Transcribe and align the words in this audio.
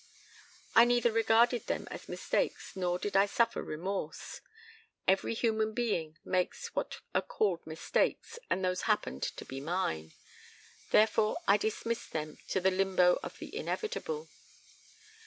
"I 0.73 0.83
neither 0.83 1.11
regarded 1.11 1.67
them 1.67 1.87
as 1.91 2.09
mistakes 2.09 2.75
nor 2.75 2.97
did 2.97 3.15
I 3.15 3.27
suffer 3.27 3.61
remorse. 3.61 4.41
Every 5.07 5.35
human 5.35 5.73
being 5.75 6.17
makes 6.25 6.73
what 6.73 7.01
are 7.13 7.21
called 7.21 7.67
mistakes 7.67 8.39
and 8.49 8.65
those 8.65 8.81
happened 8.89 9.21
to 9.21 9.45
be 9.45 9.61
mine. 9.61 10.13
Therefore 10.89 11.37
I 11.47 11.57
dismissed 11.57 12.13
them 12.13 12.39
to 12.47 12.59
the 12.59 12.71
limbo 12.71 13.19
of 13.21 13.37
the 13.37 13.55
inevitable. 13.55 14.27